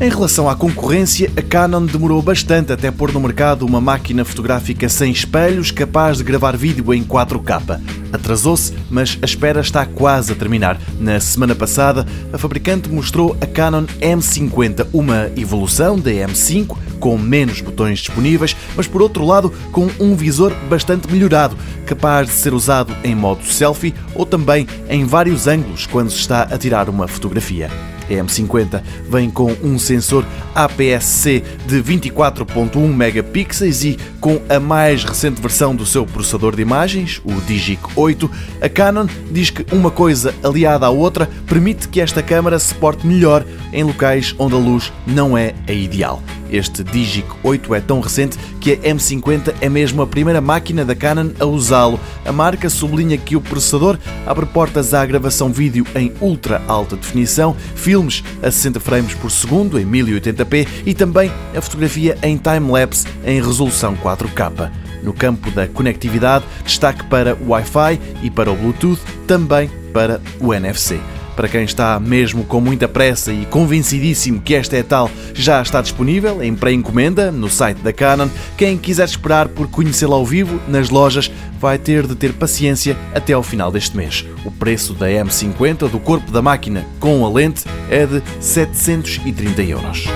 [0.00, 4.88] Em relação à concorrência, a Canon demorou bastante até pôr no mercado uma máquina fotográfica
[4.88, 7.80] sem espelhos capaz de gravar vídeo em 4K.
[8.12, 10.80] Atrasou-se, mas a espera está quase a terminar.
[11.00, 17.60] Na semana passada, a fabricante mostrou a Canon M50, uma evolução da M5 com menos
[17.60, 21.56] botões disponíveis, mas por outro lado com um visor bastante melhorado,
[21.88, 26.42] capaz de ser usado em modo selfie ou também em vários ângulos quando se está
[26.42, 27.70] a tirar uma fotografia.
[28.08, 30.24] A M50 vem com um sensor
[30.54, 37.20] APS-C de 24.1 megapixels e com a mais recente versão do seu processador de imagens,
[37.24, 42.22] o Digic 8, a Canon diz que uma coisa aliada à outra permite que esta
[42.22, 46.22] câmera se porte melhor em locais onde a luz não é a ideal.
[46.50, 50.94] Este Digic 8 é tão recente que a M50 é mesmo a primeira máquina da
[50.94, 52.00] Canon a usá-lo.
[52.24, 57.54] A marca sublinha que o processador abre portas à gravação vídeo em ultra alta definição,
[57.74, 63.40] filmes a 60 frames por segundo em 1080p e também a fotografia em time-lapse em
[63.40, 64.70] resolução 4K.
[65.02, 70.52] No campo da conectividade, destaque para o Wi-Fi e para o Bluetooth, também para o
[70.52, 71.00] NFC.
[71.38, 75.80] Para quem está mesmo com muita pressa e convencidíssimo que esta é tal, já está
[75.80, 78.28] disponível em pré-encomenda no site da Canon.
[78.56, 83.34] Quem quiser esperar por conhecê-la ao vivo nas lojas vai ter de ter paciência até
[83.34, 84.26] ao final deste mês.
[84.44, 90.08] O preço da M50 do corpo da máquina com a lente é de 730 euros.